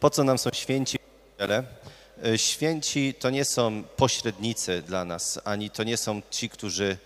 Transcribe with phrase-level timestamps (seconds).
[0.00, 0.98] Po co nam są święci?
[2.24, 6.96] E, Święci to nie są pośrednicy dla nas, ani to nie są ci, którzy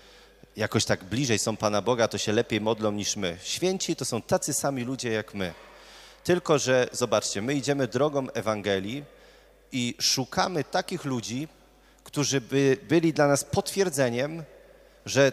[0.57, 3.37] jakoś tak bliżej są Pana Boga, to się lepiej modlą niż my.
[3.43, 5.53] Święci to są tacy sami ludzie jak my.
[6.25, 9.05] Tylko, że zobaczcie, my idziemy drogą Ewangelii
[9.73, 11.49] i szukamy takich ludzi,
[12.05, 14.43] którzy by byli dla nas potwierdzeniem,
[15.07, 15.33] że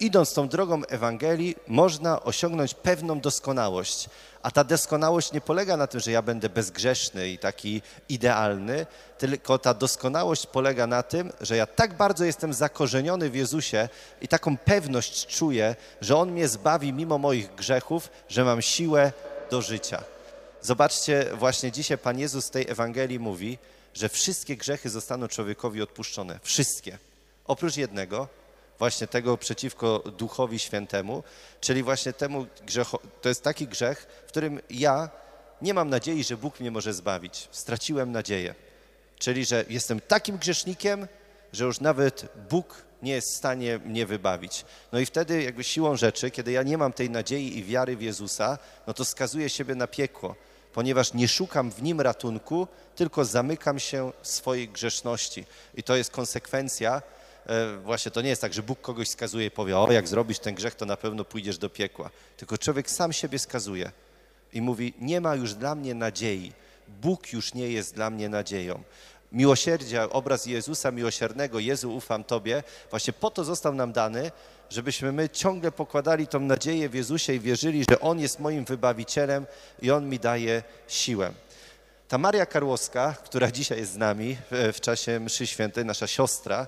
[0.00, 4.08] idąc tą drogą Ewangelii, można osiągnąć pewną doskonałość.
[4.42, 8.86] A ta doskonałość nie polega na tym, że ja będę bezgrzeszny i taki idealny,
[9.18, 13.88] tylko ta doskonałość polega na tym, że ja tak bardzo jestem zakorzeniony w Jezusie
[14.20, 19.12] i taką pewność czuję, że On mnie zbawi mimo moich grzechów, że mam siłę
[19.50, 20.02] do życia.
[20.62, 23.58] Zobaczcie, właśnie dzisiaj Pan Jezus w tej Ewangelii mówi,
[23.94, 26.38] że wszystkie grzechy zostaną człowiekowi odpuszczone.
[26.42, 26.98] Wszystkie.
[27.46, 28.28] Oprócz jednego,
[28.78, 31.22] właśnie tego przeciwko Duchowi Świętemu,
[31.60, 35.10] czyli właśnie temu grzechu, to jest taki grzech, w którym ja
[35.62, 37.48] nie mam nadziei, że Bóg mnie może zbawić.
[37.50, 38.54] Straciłem nadzieję.
[39.18, 41.06] Czyli, że jestem takim grzesznikiem,
[41.52, 44.64] że już nawet Bóg nie jest w stanie mnie wybawić.
[44.92, 48.02] No i wtedy jakby siłą rzeczy, kiedy ja nie mam tej nadziei i wiary w
[48.02, 50.34] Jezusa, no to skazuję siebie na piekło,
[50.72, 55.44] ponieważ nie szukam w Nim ratunku, tylko zamykam się swojej grzeszności.
[55.74, 57.02] I to jest konsekwencja
[57.84, 60.54] właśnie to nie jest tak, że Bóg kogoś skazuje i powie, o jak zrobisz ten
[60.54, 62.10] grzech, to na pewno pójdziesz do piekła.
[62.36, 63.90] Tylko człowiek sam siebie skazuje
[64.52, 66.52] i mówi, nie ma już dla mnie nadziei.
[66.88, 68.82] Bóg już nie jest dla mnie nadzieją.
[69.32, 74.30] Miłosierdzia, obraz Jezusa miłosiernego, Jezu ufam Tobie, właśnie po to został nam dany,
[74.70, 79.46] żebyśmy my ciągle pokładali tą nadzieję w Jezusie i wierzyli, że On jest moim wybawicielem
[79.82, 81.32] i On mi daje siłę.
[82.08, 86.66] Ta Maria Karłowska, która dzisiaj jest z nami w, czasie mszy świętej, nasza siostra, e,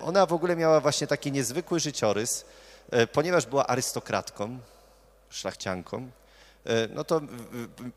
[0.00, 2.44] ona w ogóle miała właśnie taki niezwykły życiorys,
[2.90, 4.58] e, ponieważ była arystokratką,
[5.30, 6.10] szlachcianką,
[6.66, 7.20] e, no to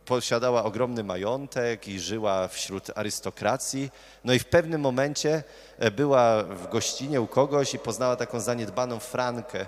[0.06, 3.92] posiadała ogromny majątek i żyła wśród arystokracji.
[4.24, 5.44] No i w pewnym momencie
[5.80, 9.66] e, była w gościnie u kogoś i poznała taką zaniedbaną Frankę.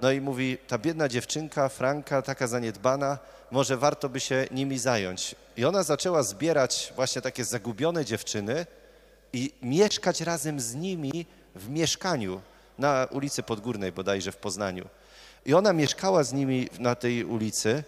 [0.00, 3.18] No i mówi, ta biedna dziewczynka, Franka, taka zaniedbana,
[3.50, 5.34] może warto by się nimi zająć.
[5.56, 8.66] I ona zaczęła zbierać właśnie takie zagubione dziewczyny
[9.32, 12.40] i mieszkać razem z nimi w mieszkaniu
[12.78, 14.88] na ulicy Podgórnej bodajże w Poznaniu.
[15.46, 17.84] I ona mieszkała z nimi na tej ulicy,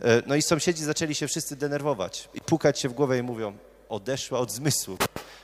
[0.00, 3.56] e, no i sąsiedzi zaczęli się wszyscy denerwować i pukać się w głowę i mówią,
[3.90, 4.96] odeszła od zmysłu.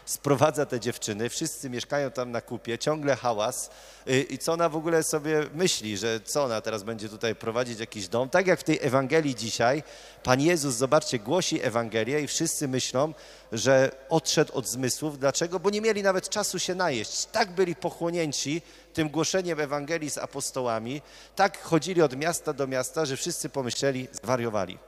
[0.04, 3.70] Sprowadza te dziewczyny, wszyscy mieszkają tam na kupie, ciągle hałas
[4.08, 7.80] Y, i co ona w ogóle sobie myśli, że co ona teraz będzie tutaj prowadzić
[7.80, 8.28] jakiś dom.
[8.28, 9.82] Tak jak w tej Ewangelii dzisiaj,
[10.22, 13.14] Pan Jezus, zobaczcie, głosi Ewangelię i wszyscy myślą,
[13.52, 15.18] że odszedł od zmysłów.
[15.18, 15.60] Dlaczego?
[15.60, 17.24] Bo nie mieli nawet czasu się najeść.
[17.24, 18.62] Tak byli pochłonięci
[18.94, 21.02] tym głoszeniem Ewangelii z apostołami,
[21.36, 24.78] tak chodzili od miasta do miasta, że wszyscy pomyśleli, zwariowali.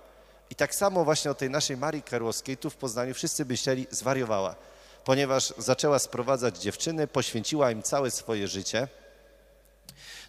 [0.51, 4.55] I tak samo właśnie o tej naszej Marii Karłowskiej tu w Poznaniu wszyscy myśleli, zwariowała,
[5.05, 8.89] ponieważ zaczęła sprowadzać dziewczyny, poświęciła im całe swoje życie.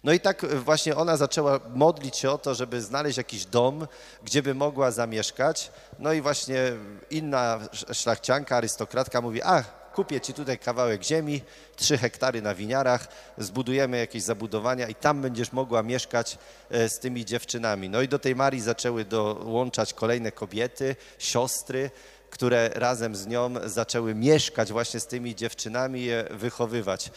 [0.04, 3.86] No i tak właśnie ona zaczęła modlić się o to, żeby znaleźć jakiś dom,
[4.24, 5.70] gdzie by mogła zamieszkać.
[5.98, 6.72] No i właśnie
[7.10, 7.58] inna
[7.92, 11.42] szlachcianka, arystokratka mówi, a kupię ci tutaj kawałek ziemi,
[11.76, 13.08] trzy hektary na winiarach,
[13.38, 16.38] zbudujemy jakieś zabudowania i tam będziesz mogła mieszkać
[16.70, 17.88] e, z tymi dziewczynami.
[17.88, 21.90] No i do tej Marii zaczęły dołączać kolejne kobiety, siostry,
[22.30, 27.10] które razem z nią zaczęły mieszkać właśnie z tymi dziewczynami, je wychowywać.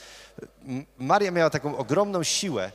[0.98, 2.72] Maria miała taką ogromną siłę,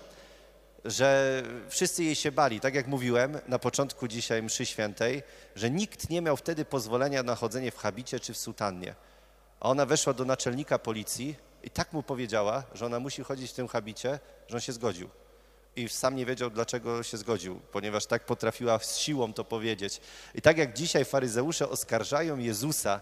[0.85, 2.61] że wszyscy jej się bali.
[2.61, 5.23] Tak jak mówiłem na początku dzisiaj mszy świętej,
[5.57, 8.95] że nikt nie miał wtedy pozwolenia na chodzenie w habicie czy w sutannie.
[9.61, 13.55] A ona weszła do naczelnika policji i tak mu powiedziała, że ona musi chodzić w
[13.55, 15.09] tym habicie, że on się zgodził.
[15.77, 20.01] I sam nie wiedział, dlaczego się zgodził, ponieważ tak potrafiła z siłą to powiedzieć.
[20.35, 23.01] I tak jak dzisiaj faryzeusze oskarżają Jezusa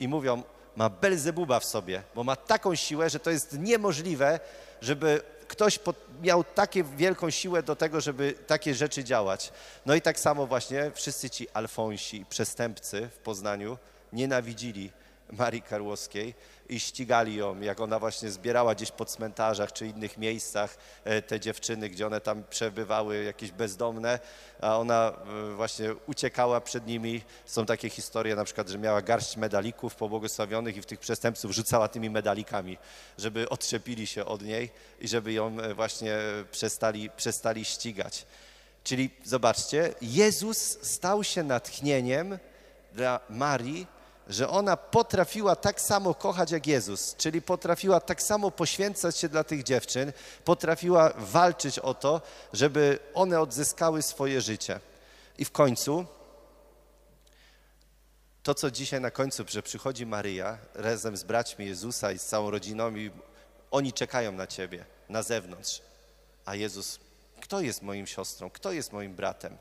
[0.00, 0.42] i mówią,
[0.76, 4.40] ma Belzebuba w sobie, bo ma taką siłę, że to jest niemożliwe,
[4.80, 5.78] żeby ktoś
[6.22, 9.52] miał takie wielką siłę do tego, żeby takie rzeczy działać.
[9.86, 13.78] No i tak samo właśnie wszyscy ci alfonsi, przestępcy w Poznaniu
[14.12, 14.90] nienawidzili
[15.30, 16.34] Marii Karłowskiej
[16.68, 21.40] i ścigali ją, jak ona właśnie zbierała gdzieś po cmentarzach czy innych miejscach e, te
[21.40, 24.18] dziewczyny, gdzie one tam przebywały jakieś bezdomne,
[24.60, 25.12] a ona
[25.52, 27.22] e, właśnie uciekała przed nimi.
[27.46, 31.88] Są takie historie na przykład, że miała garść medalików pobłogosławionych i w tych przestępców rzucała
[31.88, 32.78] tymi medalikami,
[33.18, 34.70] żeby odczepili się od niej
[35.00, 36.16] i żeby ją e, właśnie
[36.50, 38.26] przestali, przestali ścigać.
[38.84, 42.38] Czyli zobaczcie, Jezus stał się natchnieniem
[42.92, 43.86] dla Marii,
[44.28, 49.44] że ona potrafiła tak samo kochać jak Jezus, czyli potrafiła tak samo poświęcać się dla
[49.44, 50.12] tych dziewczyn,
[50.44, 52.20] potrafiła walczyć o to,
[52.52, 54.80] żeby one odzyskały swoje życie.
[55.38, 56.06] I w końcu
[58.42, 62.50] to, co dzisiaj na końcu, że przychodzi Maryja razem z braćmi Jezusa i z całą
[62.50, 63.10] rodziną i
[63.70, 65.82] oni czekają na Ciebie na zewnątrz.
[66.44, 67.00] A Jezus,
[67.40, 69.56] kto jest moim siostrą, kto jest moim bratem?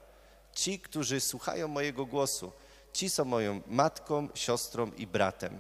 [0.54, 2.52] Ci, którzy słuchają mojego głosu,
[2.94, 5.60] ci są moją matką, siostrą i bratem.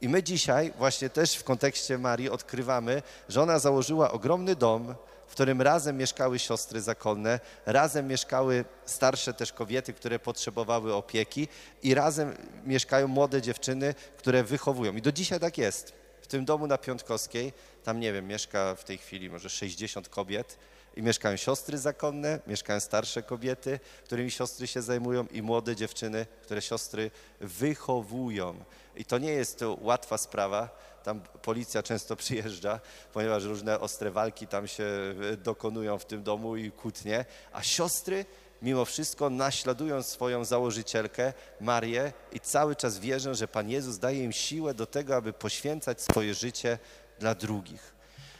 [0.00, 4.94] I my dzisiaj właśnie też w kontekście Marii odkrywamy, że ona założyła ogromny dom,
[5.26, 11.48] w którym razem mieszkały siostry zakonne, razem mieszkały starsze też kobiety, które potrzebowały opieki
[11.82, 12.34] i razem
[12.64, 14.96] mieszkają młode dziewczyny, które wychowują.
[14.96, 15.97] I do dzisiaj tak jest.
[16.28, 17.52] Tym domu na Piątkowskiej,
[17.84, 20.58] tam nie wiem, mieszka w tej chwili może 60 kobiet
[20.96, 26.62] i mieszkają siostry zakonne, mieszkają starsze kobiety, którymi siostry się zajmują i młode dziewczyny, które
[26.62, 27.10] siostry
[27.40, 28.64] wychowują.
[28.96, 30.68] I to nie jest to łatwa sprawa.
[31.02, 32.80] Tam policja często przyjeżdża,
[33.12, 34.84] ponieważ różne ostre walki tam się
[35.32, 38.24] e, dokonują w tym domu i kłótnie, a siostry
[38.62, 44.32] mimo wszystko naśladują swoją założycielkę, Marię i cały czas wierzą, że Pan Jezus daje im
[44.32, 46.78] siłę do tego, aby poświęcać swoje życie
[47.18, 47.98] dla drugich.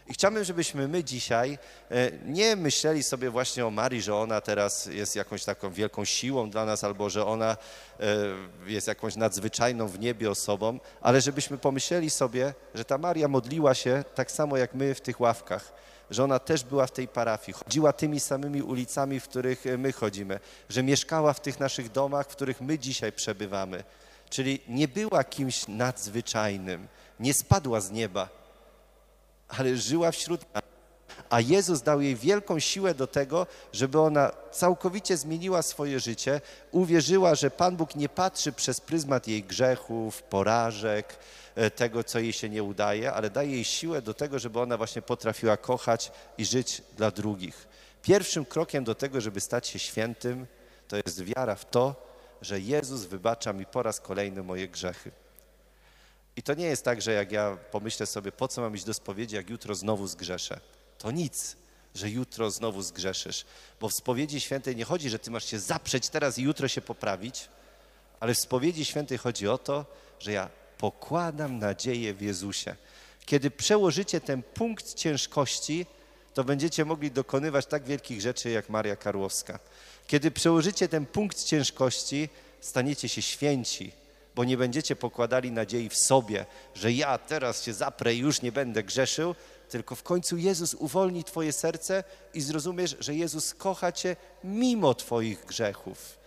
[0.08, 1.58] I chciałbym, żebyśmy my dzisiaj
[1.90, 6.50] e, nie myśleli sobie właśnie o Marii, że ona teraz jest jakąś taką wielką siłą
[6.50, 7.56] dla nas, albo że ona
[8.00, 8.06] e,
[8.66, 14.04] jest jakąś nadzwyczajną w niebie osobą, ale żebyśmy pomyśleli sobie, że ta Maria modliła się
[14.14, 15.72] tak samo jak my w tych ławkach
[16.10, 19.92] że ona też była w tej parafii, chodziła tymi samymi ulicami, w których e, my
[19.92, 23.84] chodzimy, że mieszkała w tych naszych domach, w których my dzisiaj przebywamy.
[24.30, 26.88] Czyli nie była kimś nadzwyczajnym,
[27.20, 28.28] nie spadła z nieba,
[29.48, 30.62] ale żyła wśród nas.
[31.30, 36.40] A Jezus dał jej wielką siłę do tego, żeby ona całkowicie zmieniła swoje życie,
[36.70, 41.18] uwierzyła, że Pan Bóg nie patrzy przez pryzmat jej grzechów, porażek,
[41.74, 45.02] tego, co jej się nie udaje, ale daje jej siłę do tego, żeby ona właśnie
[45.02, 47.68] potrafiła kochać i żyć dla drugich.
[48.02, 50.46] Pierwszym krokiem do tego, żeby stać się świętym,
[50.88, 52.08] to jest wiara w to,
[52.42, 55.10] że Jezus wybacza mi po raz kolejny moje grzechy.
[56.36, 58.94] I to nie jest tak, że jak ja pomyślę sobie, po co mam iść do
[58.94, 60.60] spowiedzi, jak jutro znowu zgrzeszę.
[60.98, 61.56] To nic,
[61.94, 63.44] że jutro znowu zgrzeszysz.
[63.80, 66.80] Bo w spowiedzi świętej nie chodzi, że ty masz się zaprzeć teraz i jutro się
[66.80, 67.48] poprawić,
[68.20, 69.86] ale w spowiedzi świętej chodzi o to,
[70.18, 72.74] że ja pokładam nadzieję w Jezusie.
[73.26, 75.86] Kiedy przełożycie ten punkt ciężkości,
[76.34, 79.58] to będziecie mogli dokonywać tak wielkich rzeczy jak Maria Karłowska.
[80.06, 82.28] Kiedy przełożycie ten punkt ciężkości,
[82.60, 83.92] staniecie się święci,
[84.34, 88.52] bo nie będziecie pokładali nadziei w sobie, że ja teraz się zaprę i już nie
[88.52, 89.34] będę grzeszył,
[89.68, 92.04] tylko w końcu Jezus uwolni Twoje serce
[92.34, 96.18] i zrozumiesz, że Jezus kocha Cię mimo Twoich grzechów.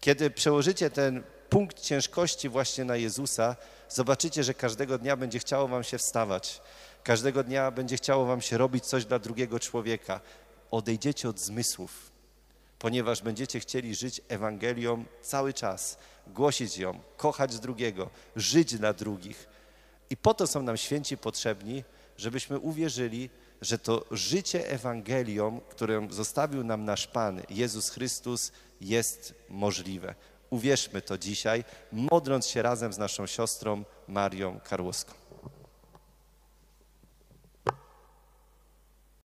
[0.00, 3.56] Kiedy przełożycie ten punkt ciężkości właśnie na Jezusa,
[3.88, 6.60] zobaczycie, że każdego dnia będzie chciało Wam się wstawać.
[7.02, 10.20] Każdego dnia będzie chciało Wam się robić coś dla drugiego człowieka.
[10.70, 12.10] Odejdziecie od zmysłów,
[12.78, 19.48] ponieważ będziecie chcieli żyć Ewangelią cały czas, głosić ją, kochać drugiego, żyć dla drugich.
[20.10, 21.84] I po to są nam święci potrzebni,
[22.16, 30.14] żebyśmy uwierzyli, że to życie Ewangelią, którą zostawił nam nasz Pan, Jezus Chrystus, jest możliwe.
[30.50, 35.25] Uwierzmy to dzisiaj, modląc się razem z naszą siostrą Marią Karłowską.